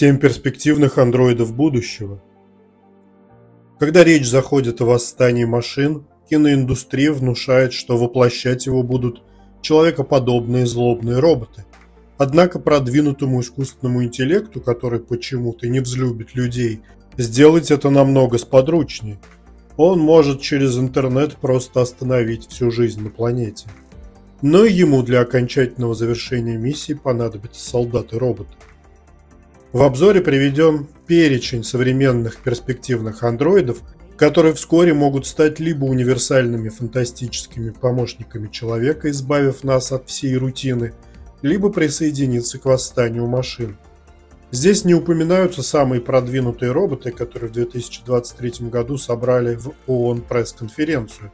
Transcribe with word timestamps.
Семь 0.00 0.16
перспективных 0.16 0.96
андроидов 0.96 1.54
будущего. 1.54 2.22
Когда 3.78 4.02
речь 4.02 4.26
заходит 4.26 4.80
о 4.80 4.86
восстании 4.86 5.44
машин, 5.44 6.06
киноиндустрия 6.30 7.12
внушает, 7.12 7.74
что 7.74 7.98
воплощать 7.98 8.64
его 8.64 8.82
будут 8.82 9.22
человекоподобные 9.60 10.64
злобные 10.64 11.18
роботы. 11.18 11.66
Однако 12.16 12.58
продвинутому 12.58 13.42
искусственному 13.42 14.02
интеллекту, 14.02 14.62
который 14.62 15.00
почему-то 15.00 15.68
не 15.68 15.80
взлюбит 15.80 16.34
людей, 16.34 16.80
сделать 17.18 17.70
это 17.70 17.90
намного 17.90 18.38
сподручнее. 18.38 19.20
Он 19.76 20.00
может 20.00 20.40
через 20.40 20.78
интернет 20.78 21.36
просто 21.36 21.82
остановить 21.82 22.48
всю 22.48 22.70
жизнь 22.70 23.02
на 23.02 23.10
планете. 23.10 23.68
Но 24.40 24.64
ему 24.64 25.02
для 25.02 25.20
окончательного 25.20 25.94
завершения 25.94 26.56
миссии 26.56 26.94
понадобятся 26.94 27.68
солдаты-роботы. 27.68 28.54
В 29.72 29.82
обзоре 29.82 30.20
приведен 30.20 30.88
перечень 31.06 31.62
современных 31.62 32.38
перспективных 32.38 33.22
андроидов, 33.22 33.82
которые 34.16 34.52
вскоре 34.54 34.94
могут 34.94 35.26
стать 35.26 35.60
либо 35.60 35.84
универсальными 35.84 36.68
фантастическими 36.70 37.70
помощниками 37.70 38.48
человека, 38.48 39.08
избавив 39.10 39.62
нас 39.62 39.92
от 39.92 40.08
всей 40.08 40.36
рутины, 40.36 40.92
либо 41.42 41.70
присоединиться 41.70 42.58
к 42.58 42.64
восстанию 42.64 43.28
машин. 43.28 43.78
Здесь 44.50 44.84
не 44.84 44.94
упоминаются 44.94 45.62
самые 45.62 46.00
продвинутые 46.00 46.72
роботы, 46.72 47.12
которые 47.12 47.48
в 47.48 47.52
2023 47.52 48.68
году 48.68 48.98
собрали 48.98 49.54
в 49.54 49.72
ООН 49.86 50.22
пресс-конференцию, 50.22 51.30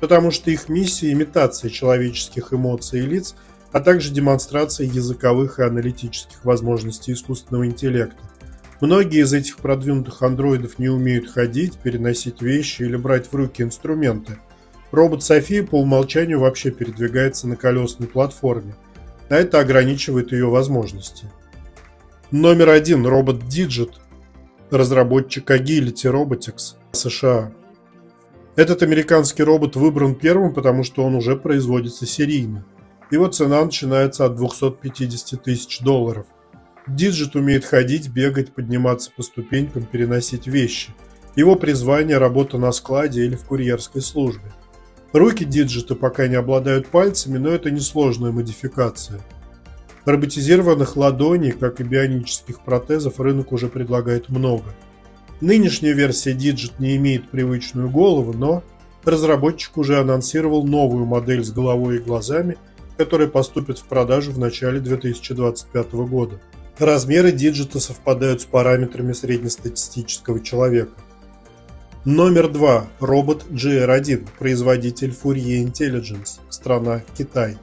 потому 0.00 0.32
что 0.32 0.50
их 0.50 0.68
миссия– 0.68 1.12
имитация 1.12 1.70
человеческих 1.70 2.52
эмоций 2.52 2.98
и 2.98 3.06
лиц– 3.06 3.36
а 3.72 3.80
также 3.80 4.10
демонстрация 4.12 4.86
языковых 4.86 5.58
и 5.58 5.62
аналитических 5.62 6.44
возможностей 6.44 7.12
искусственного 7.12 7.66
интеллекта. 7.66 8.22
Многие 8.80 9.22
из 9.22 9.32
этих 9.32 9.58
продвинутых 9.58 10.22
андроидов 10.22 10.78
не 10.78 10.88
умеют 10.88 11.30
ходить, 11.30 11.78
переносить 11.78 12.42
вещи 12.42 12.82
или 12.82 12.96
брать 12.96 13.26
в 13.26 13.34
руки 13.34 13.62
инструменты. 13.62 14.38
Робот 14.92 15.22
София 15.22 15.64
по 15.64 15.80
умолчанию 15.80 16.40
вообще 16.40 16.70
передвигается 16.70 17.48
на 17.48 17.56
колесной 17.56 18.08
платформе, 18.08 18.76
а 19.28 19.36
это 19.36 19.60
ограничивает 19.60 20.32
ее 20.32 20.46
возможности. 20.46 21.26
Номер 22.30 22.70
один. 22.70 23.06
Робот 23.06 23.42
Digit, 23.44 23.92
разработчик 24.70 25.50
Agility 25.50 26.10
Robotics, 26.10 26.74
США. 26.92 27.52
Этот 28.56 28.82
американский 28.82 29.42
робот 29.42 29.76
выбран 29.76 30.14
первым, 30.14 30.52
потому 30.52 30.82
что 30.82 31.04
он 31.04 31.14
уже 31.14 31.36
производится 31.36 32.06
серийно. 32.06 32.64
Его 33.10 33.28
цена 33.28 33.64
начинается 33.64 34.24
от 34.24 34.34
250 34.34 35.42
тысяч 35.42 35.80
долларов. 35.80 36.26
Digit 36.88 37.36
умеет 37.36 37.64
ходить, 37.64 38.08
бегать, 38.08 38.52
подниматься 38.52 39.10
по 39.16 39.22
ступенькам, 39.22 39.84
переносить 39.84 40.46
вещи. 40.46 40.90
Его 41.36 41.56
призвание– 41.56 42.18
работа 42.18 42.58
на 42.58 42.72
складе 42.72 43.24
или 43.24 43.36
в 43.36 43.44
курьерской 43.44 44.02
службе. 44.02 44.52
Руки 45.12 45.44
Digit 45.44 45.86
а 45.86 45.94
пока 45.94 46.26
не 46.26 46.34
обладают 46.34 46.88
пальцами, 46.88 47.38
но 47.38 47.50
это 47.50 47.70
несложная 47.70 48.32
модификация. 48.32 49.20
Роботизированных 50.04 50.96
ладоней, 50.96 51.52
как 51.52 51.80
и 51.80 51.84
бионических 51.84 52.60
протезов, 52.60 53.20
рынок 53.20 53.52
уже 53.52 53.68
предлагает 53.68 54.28
много. 54.28 54.74
Нынешняя 55.40 55.92
версия 55.92 56.32
Digit 56.32 56.74
не 56.78 56.96
имеет 56.96 57.30
привычную 57.30 57.90
голову, 57.90 58.32
но 58.32 58.62
разработчик 59.04 59.76
уже 59.76 60.00
анонсировал 60.00 60.64
новую 60.66 61.04
модель 61.06 61.44
с 61.44 61.52
головой 61.52 61.96
и 61.96 62.00
глазами– 62.00 62.56
которые 62.96 63.28
поступят 63.28 63.78
в 63.78 63.84
продажу 63.84 64.32
в 64.32 64.38
начале 64.38 64.80
2025 64.80 65.92
года. 65.92 66.40
Размеры 66.78 67.32
Digit 67.32 67.72
а 67.72 67.80
совпадают 67.80 68.42
с 68.42 68.44
параметрами 68.44 69.12
среднестатистического 69.12 70.40
человека. 70.40 70.92
Номер 72.04 72.48
2. 72.48 72.86
Робот 73.00 73.46
GR1, 73.50 74.28
производитель 74.38 75.10
Fourier 75.10 75.64
Intelligence, 75.64 76.38
страна 76.50 77.02
Китай. 77.16 77.56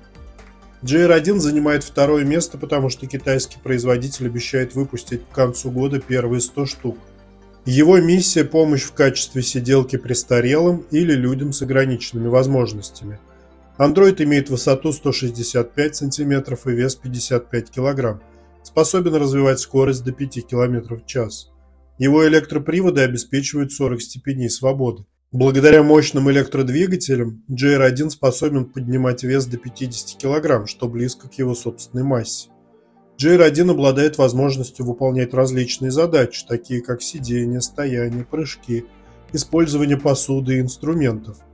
GR1 0.81 1.39
занимает 1.39 1.83
второе 1.83 2.25
место, 2.25 2.57
потому 2.57 2.89
что 2.89 3.07
китайский 3.07 3.57
производитель 3.63 4.25
обещает 4.25 4.75
выпустить 4.75 5.21
к 5.25 5.33
концу 5.33 5.71
года 5.71 6.01
первые 6.01 6.41
100 6.41 6.65
штук. 6.65 6.97
Его 7.65 7.99
миссия– 7.99 8.43
помощь 8.45 8.83
в 8.83 8.91
качестве 8.91 9.41
сиделки 9.41 9.95
престарелым 9.95 10.83
или 10.91 11.13
людям 11.13 11.53
с 11.53 11.61
ограниченными 11.61 12.27
возможностями– 12.27 13.19
Андроид 13.77 14.21
имеет 14.21 14.51
высоту 14.51 14.91
165 14.91 15.95
см 15.95 16.57
и 16.65 16.71
вес 16.71 16.95
55 16.95 17.71
кг. 17.71 18.21
Способен 18.61 19.15
развивать 19.15 19.59
скорость 19.59 20.03
до 20.03 20.11
5 20.11 20.47
км 20.47 20.95
в 20.95 21.05
час. 21.07 21.49
Его 21.97 22.27
электроприводы 22.27 23.01
обеспечивают 23.01 23.71
40 23.71 24.01
степеней 24.01 24.49
свободы. 24.49 25.05
Благодаря 25.31 25.81
мощным 25.81 26.29
электродвигателям 26.29 27.43
GR1 27.49 28.11
способен 28.11 28.65
поднимать 28.65 29.23
вес 29.23 29.47
до 29.47 29.57
50 29.57 30.21
кг, 30.21 30.67
что 30.67 30.87
близко 30.87 31.27
к 31.27 31.33
его 31.33 31.55
собственной 31.55 32.03
массе. 32.03 32.49
GR1 33.19 33.71
обладает 33.71 34.19
возможностью 34.19 34.85
выполнять 34.85 35.33
различные 35.33 35.89
задачи, 35.89 36.45
такие 36.47 36.81
как 36.81 37.01
сидение, 37.01 37.61
стояние, 37.61 38.25
прыжки, 38.25 38.85
использование 39.31 39.97
посуды 39.97 40.57
и 40.57 40.59
инструментов– 40.59 41.37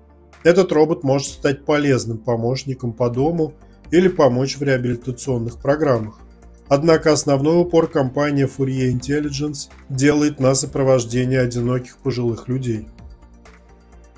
этот 0.44 0.72
робот 0.72 1.04
может 1.04 1.28
стать 1.28 1.66
полезным 1.66 2.18
помощником 2.18 2.94
по 2.94 3.10
дому 3.10 3.54
или 3.92 4.08
помочь 4.08 4.58
в 4.58 4.64
реабилитационных 4.64 5.60
программах. 5.60 6.20
Однако 6.68 7.12
основной 7.12 7.62
упор 7.62 7.88
компания 7.88 8.48
Fourier 8.48 8.92
Intelligence 8.92 9.70
делает 9.90 10.40
на 10.40 10.54
сопровождение 10.54 11.42
одиноких 11.42 11.98
пожилых 11.98 12.48
людей. 12.48 12.88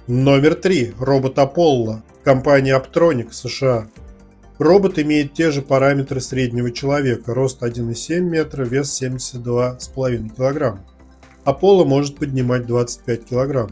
Номер 0.08 0.56
3. 0.56 0.96
Робот 1.00 1.38
Apollo. 1.38 2.02
Компания 2.24 2.78
Aptronic, 2.78 3.32
США. 3.32 3.88
Робот 4.60 5.00
имеет 5.00 5.34
те 5.34 5.50
же 5.50 5.62
параметры 5.64 6.22
среднего 6.22 6.70
человека, 6.70 7.34
рост 7.34 7.64
1,7 7.64 8.20
метра, 8.20 8.64
вес 8.64 9.02
72,5 9.02 10.36
кг. 10.36 10.80
Apollo 11.46 11.86
может 11.86 12.18
поднимать 12.18 12.68
25 12.68 13.26
кг. 13.26 13.72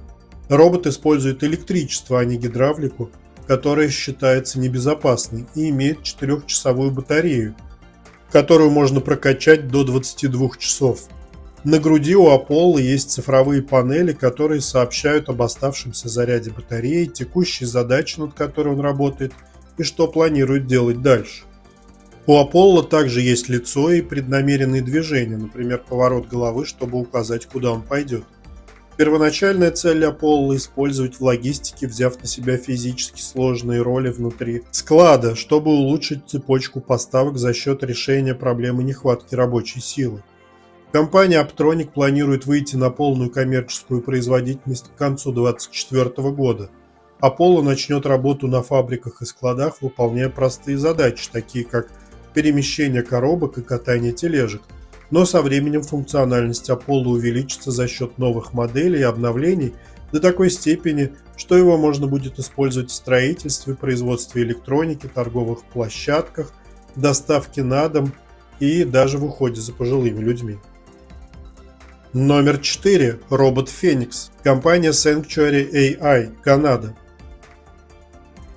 Робот 0.49 0.87
использует 0.87 1.43
электричество, 1.43 2.19
а 2.19 2.25
не 2.25 2.35
гидравлику, 2.35 3.11
которая 3.47 3.89
считается 3.89 4.59
небезопасной 4.59 5.45
и 5.55 5.69
имеет 5.69 6.01
4-часовую 6.01 6.91
батарею, 6.91 7.55
которую 8.31 8.71
можно 8.71 8.99
прокачать 8.99 9.69
до 9.69 9.83
22 9.83 10.49
часов. 10.57 11.07
На 11.63 11.77
груди 11.77 12.15
у 12.15 12.29
Apollo 12.29 12.81
есть 12.81 13.11
цифровые 13.11 13.61
панели, 13.61 14.13
которые 14.13 14.61
сообщают 14.61 15.29
об 15.29 15.41
оставшемся 15.41 16.09
заряде 16.09 16.51
батареи, 16.51 17.05
текущей 17.05 17.65
задаче, 17.65 18.21
над 18.21 18.33
которой 18.33 18.73
он 18.73 18.79
работает, 18.79 19.33
и 19.77 19.83
что 19.83 20.07
планирует 20.07 20.67
делать 20.67 21.01
дальше. 21.01 21.43
У 22.27 22.33
Apollo 22.33 22.87
также 22.87 23.21
есть 23.21 23.49
лицо 23.49 23.91
и 23.91 24.01
преднамеренные 24.01 24.81
движения, 24.81 25.37
например, 25.37 25.83
поворот 25.87 26.27
головы, 26.27 26.65
чтобы 26.65 26.99
указать, 26.99 27.45
куда 27.45 27.71
он 27.71 27.81
пойдет. 27.81 28.23
Первоначальная 28.99 29.71
цель 29.71 30.03
Аполло– 30.03 30.53
использовать 30.57 31.15
в 31.15 31.21
логистике, 31.21 31.87
взяв 31.87 32.21
на 32.21 32.27
себя 32.27 32.57
физически 32.57 33.21
сложные 33.21 33.81
роли 33.81 34.09
внутри 34.09 34.63
склада, 34.71 35.37
чтобы 35.37 35.71
улучшить 35.71 36.27
цепочку 36.27 36.81
поставок 36.81 37.37
за 37.37 37.53
счет 37.53 37.81
решения 37.81 38.35
проблемы 38.35 38.83
нехватки 38.83 39.35
рабочей 39.35 39.79
силы. 39.79 40.21
Компания 40.91 41.41
Aptronic 41.41 41.91
планирует 41.93 42.45
выйти 42.45 42.75
на 42.75 42.89
полную 42.89 43.29
коммерческую 43.29 44.01
производительность 44.01 44.89
к 44.93 44.97
концу 44.97 45.31
2024 45.31 46.31
года. 46.31 46.69
Apollo 47.21 47.61
начнет 47.61 48.05
работу 48.05 48.49
на 48.49 48.61
фабриках 48.63 49.21
и 49.21 49.25
складах, 49.25 49.81
выполняя 49.81 50.27
простые 50.27 50.77
задачи, 50.77 51.29
такие 51.31 51.63
как 51.63 51.89
перемещение 52.33 53.01
коробок 53.01 53.59
и 53.59 53.61
катание 53.61 54.11
тележек– 54.11 54.63
но 55.11 55.25
со 55.25 55.41
временем 55.41 55.81
функциональность 55.81 56.69
Apollo 56.69 57.07
увеличится 57.07 57.71
за 57.71 57.87
счет 57.87 58.17
новых 58.17 58.53
моделей 58.53 58.99
и 58.99 59.03
обновлений 59.03 59.73
до 60.11 60.19
такой 60.19 60.49
степени, 60.49 61.13
что 61.37 61.57
его 61.57 61.77
можно 61.77 62.07
будет 62.07 62.39
использовать 62.39 62.91
в 62.91 62.95
строительстве, 62.95 63.75
производстве 63.75 64.43
электроники, 64.43 65.07
торговых 65.07 65.63
площадках, 65.63 66.53
доставке 66.95 67.63
на 67.63 67.87
дом 67.89 68.13
и 68.59 68.83
даже 68.83 69.17
в 69.17 69.25
уходе 69.25 69.61
за 69.61 69.73
пожилыми 69.73 70.19
людьми. 70.19 70.57
Номер 72.13 72.57
4. 72.57 73.19
Робот 73.29 73.69
Феникс. 73.69 74.31
Компания 74.43 74.89
Sanctuary 74.89 75.71
AI, 75.71 76.35
Канада. 76.41 76.95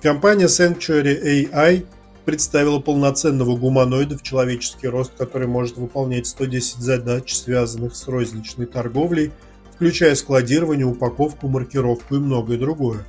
Компания 0.01 0.47
Sanctuary 0.47 1.49
AI 1.51 1.85
представила 2.25 2.79
полноценного 2.79 3.55
гуманоида 3.57 4.17
в 4.17 4.23
человеческий 4.23 4.87
рост, 4.87 5.11
который 5.17 5.47
может 5.47 5.77
выполнять 5.77 6.27
110 6.27 6.77
задач, 6.77 7.33
связанных 7.33 7.95
с 7.95 8.07
розничной 8.07 8.65
торговлей, 8.65 9.31
включая 9.75 10.15
складирование, 10.15 10.85
упаковку, 10.85 11.47
маркировку 11.47 12.15
и 12.15 12.19
многое 12.19 12.57
другое. 12.57 13.05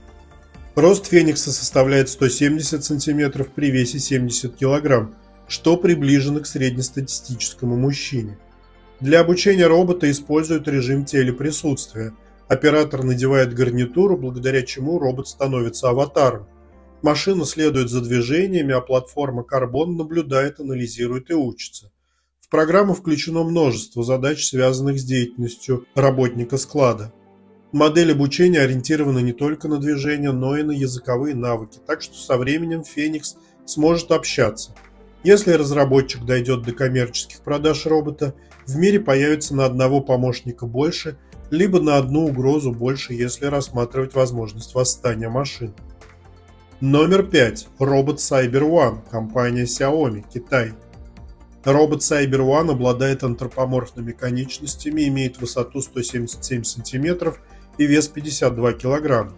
Рост 0.74 1.06
Феникса 1.06 1.52
составляет 1.52 2.08
170 2.08 2.84
см 2.84 3.44
при 3.54 3.70
весе 3.70 4.00
70 4.00 4.56
кг, 4.56 5.10
что 5.46 5.76
приближено 5.76 6.40
к 6.40 6.46
среднестатистическому 6.46 7.76
мужчине. 7.76 8.38
Для 9.00 9.20
обучения 9.20 9.66
робота 9.66 10.10
используют 10.10 10.66
режим 10.66 11.04
телеприсутствия. 11.04 12.12
Оператор 12.48 13.04
надевает 13.04 13.54
гарнитуру, 13.54 14.16
благодаря 14.16 14.62
чему 14.62 14.98
робот 14.98 15.28
становится 15.28 15.90
аватаром. 15.90 16.46
Машина 17.04 17.44
следует 17.44 17.90
за 17.90 18.00
движениями, 18.00 18.72
а 18.72 18.80
платформа 18.80 19.44
Carbon 19.44 19.88
наблюдает, 19.88 20.58
анализирует 20.58 21.30
и 21.30 21.34
учится. 21.34 21.92
В 22.40 22.48
программу 22.48 22.94
включено 22.94 23.44
множество 23.44 24.02
задач, 24.02 24.46
связанных 24.46 24.98
с 24.98 25.04
деятельностью 25.04 25.84
работника 25.94 26.56
склада. 26.56 27.12
Модель 27.72 28.12
обучения 28.12 28.60
ориентирована 28.60 29.18
не 29.18 29.34
только 29.34 29.68
на 29.68 29.76
движение, 29.76 30.32
но 30.32 30.56
и 30.56 30.62
на 30.62 30.72
языковые 30.72 31.34
навыки, 31.34 31.78
так 31.86 32.00
что 32.00 32.16
со 32.16 32.38
временем 32.38 32.84
Феникс 32.84 33.36
сможет 33.66 34.10
общаться. 34.10 34.74
Если 35.22 35.52
разработчик 35.52 36.24
дойдет 36.24 36.62
до 36.62 36.72
коммерческих 36.72 37.40
продаж 37.40 37.84
робота, 37.84 38.32
в 38.66 38.76
мире 38.76 38.98
появится 38.98 39.54
на 39.54 39.66
одного 39.66 40.00
помощника 40.00 40.64
больше, 40.64 41.18
либо 41.50 41.82
на 41.82 41.98
одну 41.98 42.24
угрозу 42.24 42.72
больше, 42.72 43.12
если 43.12 43.44
рассматривать 43.44 44.14
возможность 44.14 44.74
восстания 44.74 45.28
машин. 45.28 45.74
Номер 46.86 47.22
5. 47.22 47.68
Робот 47.78 48.18
Cyber 48.18 48.60
One, 48.60 49.10
компания 49.10 49.64
Xiaomi, 49.64 50.22
Китай. 50.30 50.74
Робот 51.64 52.00
Cyber 52.00 52.40
One 52.40 52.72
обладает 52.72 53.24
антропоморфными 53.24 54.12
конечностями, 54.12 55.08
имеет 55.08 55.40
высоту 55.40 55.80
177 55.80 56.62
см 56.62 57.38
и 57.78 57.86
вес 57.86 58.08
52 58.08 58.72
кг. 58.74 59.32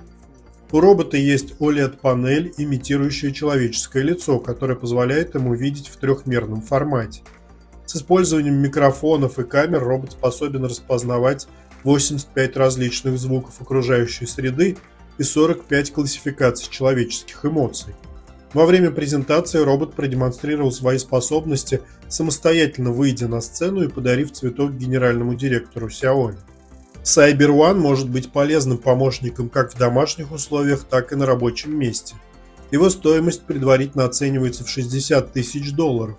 У 0.73 0.81
робота 0.81 1.19
есть 1.19 1.55
OLED-панель, 1.61 2.53
имитирующая 2.59 3.31
человеческое 3.31 4.03
лицо, 4.03 4.41
которое 4.41 4.75
позволяет 4.75 5.37
ему 5.37 5.55
видеть 5.55 5.87
в 5.87 5.99
трехмерном 5.99 6.63
формате. 6.63 7.23
С 7.85 7.95
использованием 7.95 8.57
микрофонов 8.57 9.39
и 9.39 9.45
камер 9.45 9.85
робот 9.85 10.11
способен 10.11 10.65
распознавать 10.65 11.47
85 11.85 12.57
различных 12.57 13.17
звуков 13.21 13.63
окружающей 13.63 14.27
среды 14.27 14.77
и 15.19 15.23
45 15.23 15.93
классификаций 15.93 16.69
человеческих 16.71 17.45
эмоций. 17.45 17.95
Во 18.55 18.65
время 18.65 18.91
презентации 18.91 19.59
робот 19.59 19.95
продемонстрировал 19.95 20.73
свои 20.73 20.99
способности, 20.99 21.83
самостоятельно 22.09 22.91
выйдя 22.91 23.29
на 23.29 23.41
сцену 23.41 23.83
и 23.83 23.89
подарив 23.89 24.33
цветок 24.33 24.73
генеральному 24.73 25.35
директору 25.35 25.89
Xiaomi. 25.89 26.39
Cyber 27.03 27.51
One 27.51 27.79
может 27.79 28.09
быть 28.09 28.33
полезным 28.33 28.79
помощником 28.79 29.49
как 29.49 29.73
в 29.73 29.79
домашних 29.79 30.33
условиях, 30.33 30.85
так 30.85 31.13
и 31.13 31.17
на 31.17 31.27
рабочем 31.27 31.79
месте. 31.79 32.17
Его 32.71 32.91
стоимость 32.91 33.43
предварительно 33.43 34.07
оценивается 34.07 34.65
в 34.65 34.69
60 34.69 35.33
тысяч 35.33 35.73
долларов, 35.73 36.17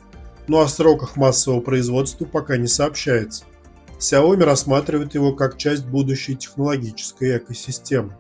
но 0.48 0.62
о 0.62 0.68
сроках 0.68 1.18
массового 1.18 1.60
производства 1.60 2.26
пока 2.26 2.58
не 2.58 2.68
сообщается. 2.68 3.44
Xiaomi 4.00 4.44
рассматривает 4.44 5.16
его 5.16 5.34
как 5.34 5.58
часть 5.58 5.86
будущей 5.86 6.36
технологической 6.36 7.38
экосистемы. 7.38 8.16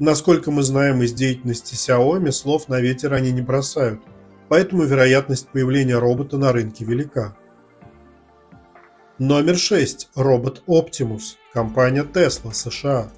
Насколько 0.00 0.52
мы 0.52 0.62
знаем 0.62 1.02
из 1.02 1.12
деятельности 1.12 1.74
Xiaomi, 1.74 2.30
слов 2.30 2.68
на 2.68 2.80
ветер 2.80 3.14
они 3.14 3.32
не 3.32 3.40
бросают, 3.40 4.00
поэтому 4.48 4.84
вероятность 4.84 5.48
появления 5.48 5.98
робота 5.98 6.38
на 6.38 6.52
рынке 6.52 6.84
велика. 6.84 7.36
Номер 9.18 9.58
6. 9.58 10.10
Робот 10.14 10.62
Optimus. 10.68 11.34
Компания 11.52 12.04
Tesla, 12.04 12.52
США. 12.52 13.10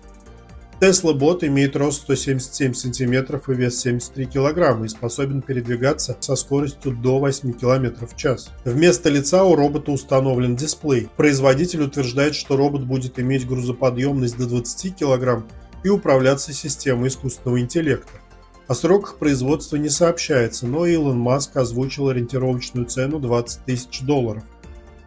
Tesla 0.81 1.13
Bot 1.13 1.47
имеет 1.47 1.77
рост 1.77 2.05
177 2.05 2.73
см 2.73 3.43
и 3.47 3.55
вес 3.55 3.79
73 3.81 4.25
кг 4.25 4.83
и 4.83 4.89
способен 4.89 5.43
передвигаться 5.43 6.17
со 6.21 6.35
скоростью 6.35 6.97
до 6.97 7.19
8 7.19 7.53
км 7.53 8.07
в 8.07 8.17
час. 8.17 8.49
Вместо 8.65 9.11
лица 9.11 9.45
у 9.45 9.55
робота 9.55 9.93
установлен 9.93 10.57
дисплей. 10.57 11.11
Производитель 11.19 11.83
утверждает, 11.83 12.35
что 12.35 12.57
робот 12.57 12.85
будет 12.85 13.19
иметь 13.19 13.47
грузоподъемность 13.47 14.39
до 14.39 14.47
20 14.47 14.97
кг 14.97 15.45
и 15.83 15.89
управляться 15.89 16.53
системой 16.53 17.09
искусственного 17.09 17.61
интеллекта. 17.61 18.13
О 18.69 18.75
сроках 18.75 19.17
производства 19.17 19.77
не 19.77 19.89
сообщается, 19.89 20.67
но 20.67 20.87
Илон 20.87 21.19
Маск 21.19 21.57
озвучил 21.57 22.09
ориентировочную 22.09 22.87
цену 22.87 23.19
20 23.19 23.65
тысяч 23.65 24.01
долларов. 24.03 24.45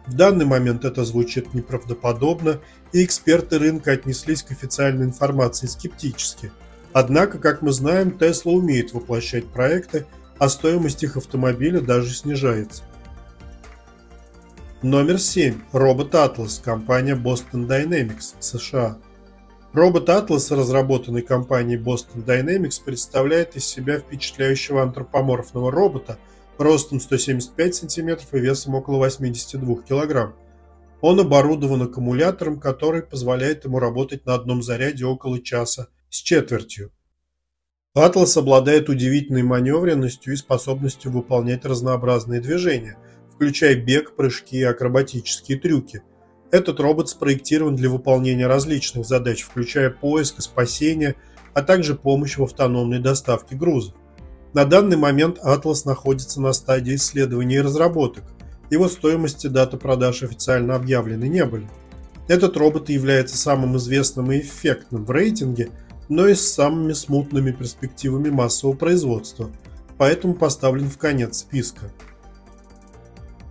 В 0.06 0.14
данный 0.14 0.44
момент 0.44 0.84
это 0.84 1.04
звучит 1.04 1.54
неправдоподобно, 1.54 2.60
и 2.92 3.04
эксперты 3.04 3.58
рынка 3.58 3.92
отнеслись 3.92 4.42
к 4.42 4.50
официальной 4.50 5.06
информации 5.06 5.66
скептически. 5.66 6.52
Однако, 6.92 7.38
как 7.38 7.62
мы 7.62 7.72
знаем, 7.72 8.10
Tesla 8.10 8.52
умеет 8.52 8.92
воплощать 8.92 9.46
проекты, 9.46 10.06
а 10.38 10.48
стоимость 10.48 11.02
их 11.02 11.16
автомобиля 11.16 11.80
даже 11.80 12.14
снижается. 12.14 12.82
Номер 14.82 15.18
7. 15.18 15.58
Робот 15.72 16.14
Atlas, 16.14 16.62
компания 16.62 17.16
Boston 17.16 17.66
Dynamics, 17.66 18.34
США. 18.40 18.98
Робот 19.74 20.08
Atlas, 20.08 20.54
разработанный 20.54 21.22
компанией 21.22 21.78
Boston 21.78 22.24
Dynamics, 22.24 22.80
представляет 22.84 23.56
из 23.56 23.66
себя 23.66 23.98
впечатляющего 23.98 24.82
антропоморфного 24.82 25.70
робота– 25.70 26.16
ростом 26.58 27.00
175 27.00 27.74
см 27.74 28.24
и 28.32 28.40
весом 28.40 28.74
около 28.74 28.98
82 28.98 29.76
кг. 29.82 30.34
Он 31.00 31.20
оборудован 31.20 31.82
аккумулятором, 31.82 32.60
который 32.60 33.02
позволяет 33.02 33.64
ему 33.64 33.78
работать 33.78 34.24
на 34.26 34.34
одном 34.34 34.62
заряде 34.62 35.04
около 35.04 35.40
часа 35.40 35.88
с 36.08 36.16
четвертью. 36.16 36.92
Атлас 37.94 38.36
обладает 38.36 38.88
удивительной 38.88 39.42
маневренностью 39.42 40.32
и 40.32 40.36
способностью 40.36 41.12
выполнять 41.12 41.64
разнообразные 41.64 42.40
движения, 42.40 42.96
включая 43.34 43.76
бег, 43.76 44.16
прыжки 44.16 44.58
и 44.58 44.62
акробатические 44.62 45.58
трюки. 45.58 46.02
Этот 46.54 46.78
робот 46.78 47.08
спроектирован 47.08 47.74
для 47.74 47.90
выполнения 47.90 48.46
различных 48.46 49.06
задач, 49.06 49.42
включая 49.42 49.90
поиск 49.90 50.38
и 50.38 50.42
спасение, 50.42 51.16
а 51.52 51.62
также 51.62 51.96
помощь 51.96 52.38
в 52.38 52.44
автономной 52.44 53.00
доставке 53.00 53.56
грузов. 53.56 53.96
На 54.52 54.64
данный 54.64 54.96
момент 54.96 55.40
Atlas 55.44 55.80
находится 55.84 56.40
на 56.40 56.52
стадии 56.52 56.94
исследований 56.94 57.56
и 57.56 57.60
разработок. 57.60 58.22
Его 58.70 58.86
стоимость 58.86 59.44
и 59.44 59.48
дата 59.48 59.76
продаж 59.76 60.22
официально 60.22 60.76
объявлены 60.76 61.24
не 61.24 61.44
были. 61.44 61.68
Этот 62.28 62.56
робот 62.56 62.88
является 62.88 63.36
самым 63.36 63.76
известным 63.76 64.30
и 64.30 64.38
эффектным 64.38 65.04
в 65.04 65.10
рейтинге, 65.10 65.70
но 66.08 66.28
и 66.28 66.34
с 66.34 66.52
самыми 66.52 66.92
смутными 66.92 67.50
перспективами 67.50 68.30
массового 68.30 68.76
производства, 68.76 69.50
поэтому 69.98 70.34
поставлен 70.34 70.88
в 70.88 70.98
конец 70.98 71.38
списка. 71.38 71.90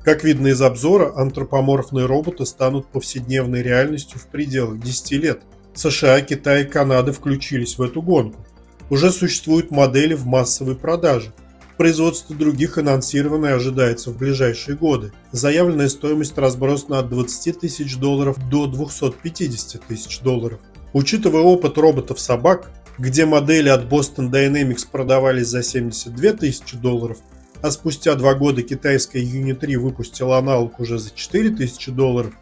Как 0.04 0.26
видно 0.26 0.48
из 0.48 0.62
обзора, 0.62 1.14
антропоморфные 1.16 2.06
роботы 2.06 2.46
станут 2.46 2.88
повседневной 2.88 3.62
реальностью 3.62 4.20
в 4.20 4.28
пределах 4.28 4.82
10 4.82 5.12
лет. 5.14 5.42
США, 5.76 6.20
Китай 6.22 6.64
и 6.64 6.68
Канада 6.68 7.14
включились 7.14 7.78
в 7.78 7.82
эту 7.82 8.02
гонку. 8.02 8.46
Уже 8.90 9.12
существуют 9.12 9.72
модели 9.72 10.14
в 10.14 10.26
массовой 10.26 10.76
продаже. 10.76 11.34
Производство 11.78 12.36
других 12.36 12.78
анонсировано 12.78 13.48
и 13.48 13.52
ожидается 13.52 14.12
в 14.12 14.18
ближайшие 14.18 14.76
годы. 14.76 15.14
Заявленная 15.32 15.88
стоимость 15.88 16.38
разбросана 16.38 17.00
от 17.00 17.10
20 17.10 17.62
тысяч 17.62 17.96
долларов 17.96 18.38
до 18.50 18.68
250 18.68 19.84
тысяч 19.84 20.20
долларов. 20.20 20.60
Учитывая 20.92 21.42
опыт 21.42 21.78
роботов-собак, 21.78 22.70
где 23.00 23.26
модели 23.26 23.70
от 23.70 23.86
Boston 23.86 24.30
Dynamics 24.30 24.86
продавались 24.92 25.48
за 25.48 25.64
72 25.64 26.34
тысячи 26.34 26.78
долларов, 26.78 27.18
а 27.64 27.72
спустя 27.72 28.14
два 28.16 28.36
года 28.36 28.62
китайская 28.62 29.24
Uni3 29.24 29.78
выпустила 29.78 30.38
аналог 30.38 30.82
уже 30.82 31.00
за 31.00 31.12
4 31.16 31.52
тысячи 31.52 31.92
долларов, 31.92 32.34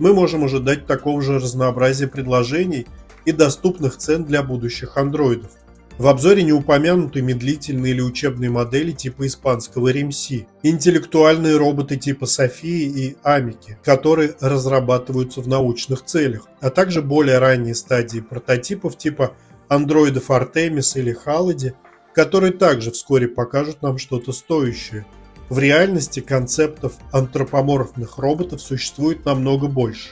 мы 0.00 0.12
можем 0.12 0.42
ожидать 0.44 0.86
такого 0.86 1.22
же 1.22 1.38
разнообразия 1.38 2.08
предложений 2.08 2.88
и 3.24 3.30
доступных 3.30 3.96
цен 3.96 4.24
для 4.24 4.42
будущих 4.42 4.96
андроидов. 4.96 5.52
В 5.96 6.08
обзоре 6.08 6.42
не 6.42 6.52
упомянуты 6.52 7.22
медлительные 7.22 7.92
или 7.92 8.00
учебные 8.00 8.50
модели 8.50 8.90
типа 8.90 9.28
испанского 9.28 9.92
РМС, 9.92 10.30
интеллектуальные 10.64 11.56
роботы 11.56 11.96
типа 11.96 12.26
Софии 12.26 12.82
и 12.82 13.16
Амики, 13.22 13.78
которые 13.84 14.34
разрабатываются 14.40 15.40
в 15.40 15.46
научных 15.46 16.04
целях, 16.04 16.48
а 16.60 16.70
также 16.70 17.00
более 17.00 17.38
ранние 17.38 17.76
стадии 17.76 18.18
прототипов 18.18 18.98
типа 18.98 19.36
андроидов 19.68 20.32
Артемис 20.32 20.96
или 20.96 21.12
Халади, 21.12 21.74
которые 22.14 22.52
также 22.52 22.92
вскоре 22.92 23.28
покажут 23.28 23.82
нам 23.82 23.98
что-то 23.98 24.32
стоящее. 24.32 25.04
В 25.48 25.58
реальности 25.58 26.20
концептов 26.20 26.94
антропоморфных 27.12 28.18
роботов 28.18 28.62
существует 28.62 29.24
намного 29.24 29.66
больше. 29.66 30.10